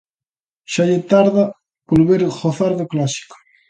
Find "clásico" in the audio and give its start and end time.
2.91-3.35